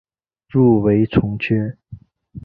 [0.49, 1.77] 入围从缺。